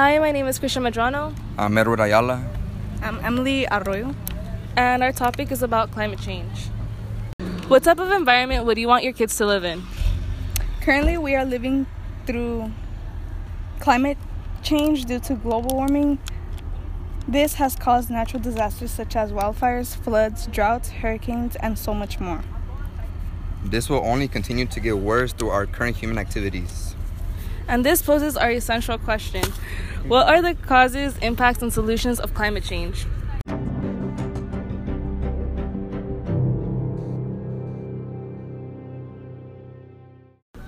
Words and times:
Hi, 0.00 0.18
my 0.18 0.32
name 0.32 0.46
is 0.46 0.58
Christian 0.58 0.84
Madrano. 0.84 1.36
I'm 1.58 1.76
Edward 1.76 2.00
Ayala. 2.00 2.42
I'm 3.02 3.22
Emily 3.22 3.66
Arroyo. 3.70 4.14
And 4.74 5.02
our 5.02 5.12
topic 5.12 5.52
is 5.52 5.62
about 5.62 5.90
climate 5.90 6.18
change. 6.18 6.68
What 7.68 7.82
type 7.82 7.98
of 7.98 8.10
environment 8.10 8.64
would 8.64 8.78
you 8.78 8.88
want 8.88 9.04
your 9.04 9.12
kids 9.12 9.36
to 9.36 9.44
live 9.44 9.62
in? 9.62 9.82
Currently, 10.80 11.18
we 11.18 11.34
are 11.34 11.44
living 11.44 11.84
through 12.24 12.72
climate 13.78 14.16
change 14.62 15.04
due 15.04 15.20
to 15.20 15.34
global 15.34 15.76
warming. 15.76 16.18
This 17.28 17.56
has 17.56 17.76
caused 17.76 18.08
natural 18.08 18.42
disasters 18.42 18.92
such 18.92 19.14
as 19.16 19.32
wildfires, 19.32 19.94
floods, 19.94 20.46
droughts, 20.46 20.88
hurricanes, 20.88 21.56
and 21.56 21.78
so 21.78 21.92
much 21.92 22.18
more. 22.18 22.40
This 23.62 23.90
will 23.90 24.02
only 24.02 24.28
continue 24.28 24.64
to 24.64 24.80
get 24.80 24.96
worse 24.96 25.34
through 25.34 25.50
our 25.50 25.66
current 25.66 25.98
human 25.98 26.16
activities. 26.16 26.94
And 27.68 27.84
this 27.84 28.02
poses 28.02 28.36
our 28.36 28.50
essential 28.50 28.98
question 28.98 29.44
What 30.06 30.28
are 30.28 30.42
the 30.42 30.54
causes, 30.54 31.16
impacts, 31.18 31.62
and 31.62 31.72
solutions 31.72 32.18
of 32.20 32.34
climate 32.34 32.64
change? 32.64 33.06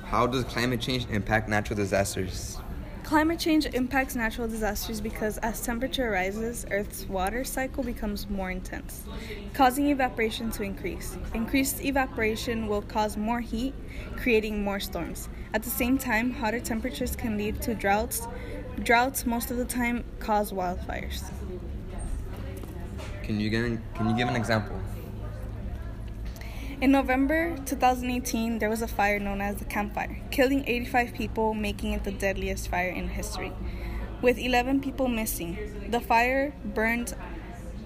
How 0.05 0.27
does 0.27 0.44
climate 0.44 0.80
change 0.80 1.06
impact 1.10 1.48
natural 1.48 1.77
disasters? 1.77 2.58
Climate 3.03 3.38
change 3.38 3.66
impacts 3.66 4.14
natural 4.14 4.47
disasters 4.47 5.00
because 5.00 5.38
as 5.38 5.60
temperature 5.60 6.10
rises, 6.10 6.64
Earth's 6.70 7.06
water 7.06 7.42
cycle 7.42 7.83
becomes 7.83 8.30
more 8.30 8.50
intense, 8.50 9.05
causing 9.55 9.88
evaporation 9.88 10.50
to 10.53 10.62
increase. 10.62 11.16
Increased 11.34 11.84
evaporation 11.84 12.69
will 12.69 12.83
cause 12.83 13.16
more 13.16 13.41
heat, 13.41 13.75
creating 14.16 14.62
more 14.62 14.78
storms. 14.78 15.28
At 15.53 15.62
the 15.62 15.70
same 15.70 15.98
time, 15.98 16.30
hotter 16.30 16.60
temperatures 16.60 17.16
can 17.16 17.36
lead 17.36 17.60
to 17.62 17.75
droughts. 17.75 18.28
Droughts 18.81 19.27
most 19.27 19.51
of 19.51 19.59
the 19.59 19.65
time 19.65 20.05
cause 20.19 20.53
wildfires. 20.53 21.25
Can 23.23 23.39
you 23.39 23.51
give 23.51 23.65
an, 23.65 23.83
can 23.95 24.09
you 24.09 24.17
give 24.17 24.28
an 24.28 24.37
example? 24.37 24.81
In 26.81 26.91
November 26.91 27.56
2018, 27.65 28.59
there 28.59 28.69
was 28.69 28.83
a 28.83 28.89
fire 28.89 29.20
known 29.20 29.41
as 29.41 29.55
the 29.56 29.65
Camp 29.65 29.95
Fire, 29.95 30.20
killing 30.33 30.65
85 30.67 31.15
people, 31.15 31.55
making 31.55 31.93
it 31.93 32.03
the 32.03 32.11
deadliest 32.11 32.67
fire 32.69 32.89
in 32.89 33.09
history. 33.09 33.53
With 34.20 34.37
11 34.39 34.81
people 34.81 35.06
missing, 35.06 35.56
the 35.91 36.00
fire 36.00 36.53
burned 36.65 37.15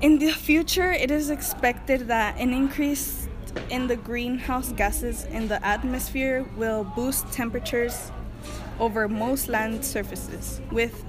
In 0.00 0.18
the 0.18 0.32
future, 0.32 0.90
it 0.90 1.10
is 1.10 1.30
expected 1.30 2.08
that 2.08 2.36
an 2.38 2.52
increase 2.52 3.28
in 3.68 3.86
the 3.86 3.94
greenhouse 3.94 4.72
gases 4.72 5.26
in 5.26 5.46
the 5.48 5.64
atmosphere 5.64 6.44
will 6.56 6.82
boost 6.82 7.30
temperatures 7.30 8.10
over 8.82 9.06
most 9.08 9.48
land 9.48 9.84
surfaces, 9.84 10.60
with 10.72 11.04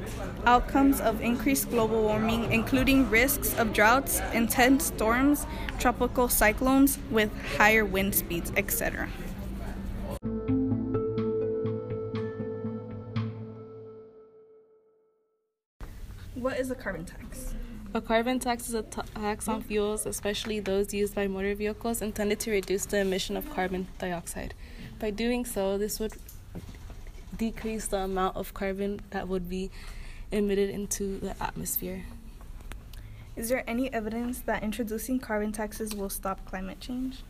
outcomes 0.46 1.02
of 1.02 1.20
increased 1.22 1.72
global 1.72 2.04
warming, 2.04 2.54
including 2.54 3.10
risks 3.10 3.58
of 3.58 3.74
droughts, 3.74 4.22
intense 4.32 4.86
storms, 4.86 5.48
tropical 5.80 6.30
cyclones 6.30 7.00
with 7.10 7.32
higher 7.58 7.84
wind 7.84 8.14
speeds, 8.14 8.54
etc. 8.58 9.10
What 16.36 16.60
is 16.60 16.70
a 16.70 16.76
carbon 16.76 17.06
tax? 17.06 17.56
A 17.96 18.02
carbon 18.02 18.38
tax 18.40 18.70
is 18.70 18.76
a 18.76 18.84
tax 18.84 19.48
on 19.48 19.64
fuels, 19.64 20.06
especially 20.06 20.60
those 20.60 20.94
used 20.94 21.16
by 21.16 21.26
motor 21.26 21.56
vehicles, 21.56 22.04
intended 22.04 22.40
to 22.42 22.52
reduce 22.52 22.86
the 22.86 23.00
emission 23.00 23.36
of 23.36 23.52
carbon 23.52 23.88
dioxide. 23.98 24.54
By 25.00 25.10
doing 25.10 25.44
so, 25.44 25.80
this 25.80 26.00
would 26.00 26.14
decrease 27.38 27.88
the 27.88 27.98
amount 27.98 28.38
of 28.38 28.54
carbon 28.54 29.02
that 29.12 29.28
would 29.28 29.50
be 29.50 29.72
emitted 30.32 30.70
into 30.70 31.20
the 31.20 31.42
atmosphere. 31.42 32.04
Is 33.36 33.50
there 33.50 33.64
any 33.68 33.92
evidence 33.92 34.42
that 34.42 34.64
introducing 34.64 35.20
carbon 35.20 35.52
taxes 35.52 35.96
will 35.96 36.10
stop 36.10 36.46
climate 36.46 36.80
change? 36.80 37.24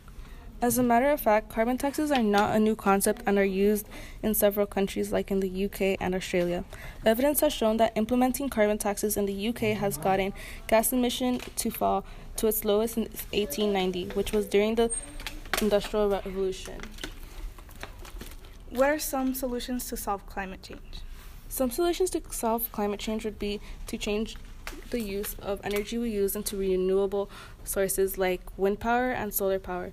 As 0.60 0.78
a 0.78 0.82
matter 0.82 1.10
of 1.10 1.20
fact, 1.20 1.50
carbon 1.50 1.76
taxes 1.76 2.10
are 2.10 2.22
not 2.22 2.54
a 2.54 2.58
new 2.58 2.76
concept 2.76 3.22
and 3.26 3.38
are 3.38 3.44
used 3.44 3.86
in 4.22 4.34
several 4.34 4.66
countries 4.66 5.12
like 5.12 5.30
in 5.30 5.40
the 5.40 5.64
UK 5.66 5.98
and 6.00 6.14
Australia. 6.14 6.64
Evidence 7.04 7.40
has 7.40 7.52
shown 7.52 7.76
that 7.78 7.92
implementing 7.96 8.48
carbon 8.48 8.78
taxes 8.78 9.16
in 9.16 9.26
the 9.26 9.48
UK 9.48 9.76
has 9.76 9.98
gotten 9.98 10.32
gas 10.66 10.92
emission 10.92 11.38
to 11.56 11.70
fall 11.70 12.04
to 12.36 12.46
its 12.46 12.64
lowest 12.64 12.96
in 12.96 13.02
1890, 13.02 14.10
which 14.14 14.32
was 14.32 14.46
during 14.46 14.76
the 14.76 14.90
Industrial 15.60 16.08
Revolution. 16.08 16.80
What 18.74 18.90
are 18.90 18.98
some 18.98 19.34
solutions 19.34 19.86
to 19.90 19.96
solve 19.96 20.26
climate 20.26 20.60
change? 20.64 20.98
Some 21.48 21.70
solutions 21.70 22.10
to 22.10 22.20
solve 22.30 22.72
climate 22.72 22.98
change 22.98 23.24
would 23.24 23.38
be 23.38 23.60
to 23.86 23.96
change 23.96 24.36
the 24.90 24.98
use 24.98 25.36
of 25.40 25.60
energy 25.62 25.96
we 25.96 26.10
use 26.10 26.34
into 26.34 26.56
renewable 26.56 27.30
sources 27.62 28.18
like 28.18 28.40
wind 28.58 28.80
power 28.80 29.12
and 29.12 29.32
solar 29.32 29.60
power. 29.60 29.92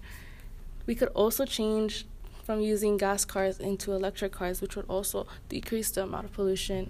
We 0.88 0.96
could 0.96 1.10
also 1.10 1.46
change 1.46 2.08
from 2.44 2.60
using 2.60 2.98
gas 2.98 3.24
cars 3.24 3.60
into 3.60 3.92
electric 3.92 4.32
cars, 4.32 4.62
which 4.62 4.76
would 4.76 4.88
also 4.88 5.28
decrease 5.48 5.92
the 5.92 6.02
amount 6.02 6.26
of 6.26 6.34
pollution 6.34 6.90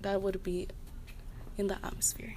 that 0.00 0.20
would 0.20 0.42
be 0.42 0.66
in 1.56 1.68
the 1.68 1.76
atmosphere. 1.76 2.34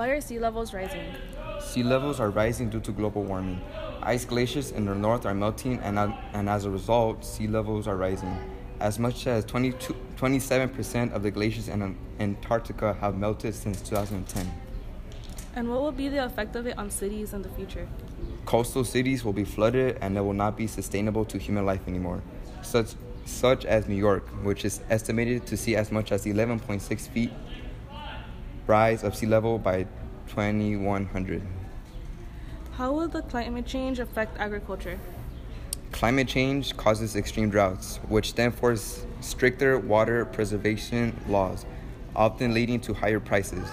Why 0.00 0.08
are 0.08 0.20
sea 0.22 0.38
levels 0.38 0.72
rising? 0.72 1.12
Sea 1.60 1.82
levels 1.82 2.20
are 2.20 2.30
rising 2.30 2.70
due 2.70 2.80
to 2.80 2.90
global 2.90 3.22
warming. 3.22 3.60
Ice 4.00 4.24
glaciers 4.24 4.70
in 4.70 4.86
the 4.86 4.94
north 4.94 5.26
are 5.26 5.34
melting, 5.34 5.78
and, 5.80 5.98
and 6.32 6.48
as 6.48 6.64
a 6.64 6.70
result, 6.70 7.22
sea 7.22 7.46
levels 7.46 7.86
are 7.86 7.98
rising. 7.98 8.34
As 8.80 8.98
much 8.98 9.26
as 9.26 9.44
22, 9.44 9.94
27% 10.16 11.12
of 11.12 11.22
the 11.22 11.30
glaciers 11.30 11.68
in 11.68 11.98
Antarctica 12.18 12.94
have 12.94 13.18
melted 13.18 13.54
since 13.54 13.82
2010. 13.82 14.50
And 15.54 15.68
what 15.68 15.82
will 15.82 15.92
be 15.92 16.08
the 16.08 16.24
effect 16.24 16.56
of 16.56 16.66
it 16.66 16.78
on 16.78 16.88
cities 16.88 17.34
in 17.34 17.42
the 17.42 17.50
future? 17.50 17.86
Coastal 18.46 18.84
cities 18.84 19.22
will 19.22 19.34
be 19.34 19.44
flooded 19.44 19.98
and 20.00 20.16
they 20.16 20.22
will 20.22 20.32
not 20.32 20.56
be 20.56 20.66
sustainable 20.66 21.26
to 21.26 21.36
human 21.36 21.66
life 21.66 21.86
anymore, 21.86 22.22
such, 22.62 22.94
such 23.26 23.66
as 23.66 23.86
New 23.86 23.96
York, 23.96 24.26
which 24.44 24.64
is 24.64 24.80
estimated 24.88 25.44
to 25.48 25.58
see 25.58 25.76
as 25.76 25.92
much 25.92 26.10
as 26.10 26.24
11.6 26.24 27.08
feet 27.08 27.32
rise 28.66 29.04
of 29.04 29.14
sea 29.14 29.26
level 29.26 29.58
by 29.58 29.86
2100. 30.28 31.42
How 32.72 32.92
will 32.92 33.08
the 33.08 33.22
climate 33.22 33.66
change 33.66 33.98
affect 33.98 34.38
agriculture? 34.38 34.98
Climate 35.92 36.28
change 36.28 36.76
causes 36.76 37.16
extreme 37.16 37.50
droughts, 37.50 37.98
which 38.08 38.34
then 38.34 38.52
force 38.52 39.04
stricter 39.20 39.78
water 39.78 40.24
preservation 40.24 41.14
laws, 41.28 41.66
often 42.14 42.54
leading 42.54 42.80
to 42.80 42.94
higher 42.94 43.20
prices. 43.20 43.68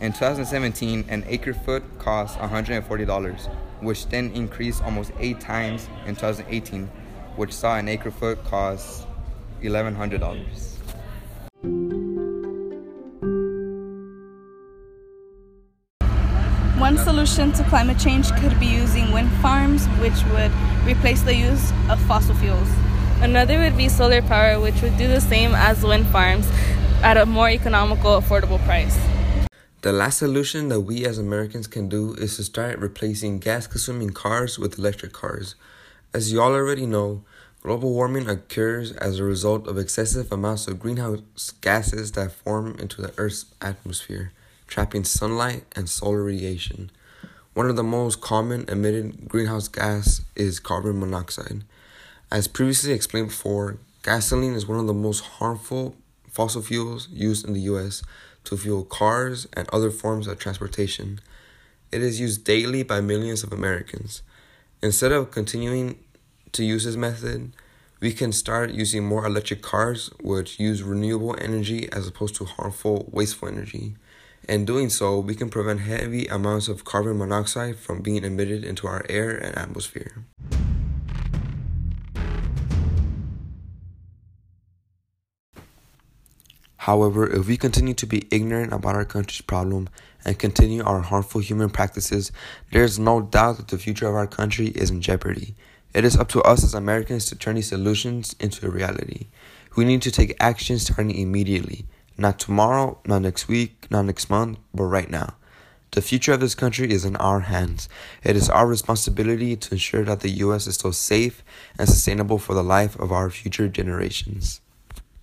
In 0.00 0.12
2017, 0.12 1.06
an 1.08 1.24
acre 1.26 1.54
foot 1.54 1.82
cost 1.98 2.38
$140, 2.38 3.50
which 3.80 4.06
then 4.08 4.30
increased 4.32 4.82
almost 4.82 5.12
eight 5.18 5.40
times 5.40 5.88
in 6.06 6.14
2018, 6.14 6.86
which 7.36 7.52
saw 7.52 7.76
an 7.76 7.88
acre 7.88 8.10
foot 8.10 8.44
cost 8.44 9.06
$1,100. 9.62 10.73
Solution 17.34 17.64
to 17.64 17.68
climate 17.68 17.98
change 17.98 18.30
could 18.36 18.60
be 18.60 18.66
using 18.66 19.10
wind 19.10 19.28
farms, 19.42 19.86
which 19.98 20.22
would 20.32 20.52
replace 20.86 21.20
the 21.22 21.34
use 21.34 21.72
of 21.90 22.00
fossil 22.02 22.32
fuels. 22.36 22.68
Another 23.22 23.58
would 23.58 23.76
be 23.76 23.88
solar 23.88 24.22
power, 24.22 24.60
which 24.60 24.80
would 24.82 24.96
do 24.96 25.08
the 25.08 25.20
same 25.20 25.52
as 25.52 25.82
wind 25.82 26.06
farms 26.06 26.48
at 27.02 27.16
a 27.16 27.26
more 27.26 27.50
economical, 27.50 28.20
affordable 28.20 28.64
price. 28.64 28.96
The 29.80 29.92
last 29.92 30.18
solution 30.18 30.68
that 30.68 30.82
we 30.82 31.04
as 31.04 31.18
Americans 31.18 31.66
can 31.66 31.88
do 31.88 32.14
is 32.14 32.36
to 32.36 32.44
start 32.44 32.78
replacing 32.78 33.40
gas 33.40 33.66
consuming 33.66 34.10
cars 34.10 34.56
with 34.56 34.78
electric 34.78 35.12
cars. 35.12 35.56
As 36.12 36.32
you 36.32 36.40
all 36.40 36.52
already 36.52 36.86
know, 36.86 37.24
global 37.64 37.92
warming 37.92 38.28
occurs 38.28 38.92
as 38.92 39.18
a 39.18 39.24
result 39.24 39.66
of 39.66 39.76
excessive 39.76 40.30
amounts 40.30 40.68
of 40.68 40.78
greenhouse 40.78 41.50
gases 41.60 42.12
that 42.12 42.30
form 42.30 42.76
into 42.78 43.02
the 43.02 43.12
Earth's 43.16 43.46
atmosphere 43.60 44.30
trapping 44.68 45.04
sunlight 45.04 45.64
and 45.76 45.88
solar 45.88 46.22
radiation. 46.22 46.90
One 47.54 47.70
of 47.70 47.76
the 47.76 47.84
most 47.84 48.20
common 48.20 48.64
emitted 48.68 49.28
greenhouse 49.28 49.68
gas 49.68 50.22
is 50.34 50.58
carbon 50.58 50.98
monoxide. 50.98 51.62
As 52.28 52.48
previously 52.48 52.92
explained 52.92 53.28
before, 53.28 53.78
gasoline 54.02 54.54
is 54.54 54.66
one 54.66 54.80
of 54.80 54.88
the 54.88 54.92
most 54.92 55.20
harmful 55.20 55.94
fossil 56.28 56.62
fuels 56.62 57.08
used 57.12 57.46
in 57.46 57.52
the 57.52 57.60
US 57.60 58.02
to 58.42 58.56
fuel 58.56 58.82
cars 58.82 59.46
and 59.52 59.68
other 59.68 59.92
forms 59.92 60.26
of 60.26 60.40
transportation. 60.40 61.20
it 61.92 62.02
is 62.02 62.18
used 62.18 62.42
daily 62.42 62.82
by 62.82 63.00
millions 63.00 63.44
of 63.44 63.52
Americans. 63.52 64.22
Instead 64.82 65.12
of 65.12 65.30
continuing 65.30 65.96
to 66.50 66.64
use 66.64 66.82
this 66.82 66.96
method, 66.96 67.52
we 68.00 68.12
can 68.12 68.32
start 68.32 68.72
using 68.72 69.04
more 69.04 69.24
electric 69.24 69.62
cars 69.62 70.10
which 70.20 70.58
use 70.58 70.82
renewable 70.82 71.36
energy 71.40 71.88
as 71.92 72.08
opposed 72.08 72.34
to 72.34 72.46
harmful, 72.46 73.08
wasteful 73.12 73.46
energy. 73.46 73.94
In 74.46 74.66
doing 74.66 74.90
so, 74.90 75.18
we 75.18 75.34
can 75.34 75.48
prevent 75.48 75.80
heavy 75.80 76.26
amounts 76.26 76.68
of 76.68 76.84
carbon 76.84 77.16
monoxide 77.16 77.76
from 77.76 78.02
being 78.02 78.24
emitted 78.24 78.62
into 78.62 78.86
our 78.86 79.02
air 79.08 79.30
and 79.30 79.56
atmosphere. 79.56 80.24
However, 86.76 87.26
if 87.26 87.48
we 87.48 87.56
continue 87.56 87.94
to 87.94 88.04
be 88.04 88.28
ignorant 88.30 88.74
about 88.74 88.94
our 88.94 89.06
country's 89.06 89.40
problem 89.40 89.88
and 90.26 90.38
continue 90.38 90.84
our 90.84 91.00
harmful 91.00 91.40
human 91.40 91.70
practices, 91.70 92.30
there 92.70 92.84
is 92.84 92.98
no 92.98 93.22
doubt 93.22 93.56
that 93.56 93.68
the 93.68 93.78
future 93.78 94.06
of 94.06 94.14
our 94.14 94.26
country 94.26 94.66
is 94.66 94.90
in 94.90 95.00
jeopardy. 95.00 95.54
It 95.94 96.04
is 96.04 96.18
up 96.18 96.28
to 96.30 96.42
us 96.42 96.62
as 96.62 96.74
Americans 96.74 97.24
to 97.26 97.36
turn 97.36 97.54
these 97.54 97.68
solutions 97.68 98.36
into 98.38 98.66
a 98.66 98.70
reality. 98.70 99.28
We 99.74 99.86
need 99.86 100.02
to 100.02 100.10
take 100.10 100.36
action 100.38 100.78
starting 100.78 101.16
immediately. 101.16 101.86
Not 102.16 102.38
tomorrow, 102.38 102.98
not 103.06 103.22
next 103.22 103.48
week, 103.48 103.86
not 103.90 104.04
next 104.04 104.30
month, 104.30 104.58
but 104.72 104.84
right 104.84 105.10
now. 105.10 105.34
The 105.90 106.02
future 106.02 106.32
of 106.32 106.40
this 106.40 106.54
country 106.54 106.90
is 106.90 107.04
in 107.04 107.16
our 107.16 107.40
hands. 107.40 107.88
It 108.24 108.34
is 108.36 108.50
our 108.50 108.66
responsibility 108.66 109.54
to 109.56 109.74
ensure 109.74 110.04
that 110.04 110.20
the 110.20 110.30
U.S. 110.30 110.66
is 110.66 110.74
still 110.74 110.92
safe 110.92 111.44
and 111.78 111.88
sustainable 111.88 112.38
for 112.38 112.54
the 112.54 112.64
life 112.64 112.98
of 112.98 113.12
our 113.12 113.30
future 113.30 113.68
generations. 113.68 114.60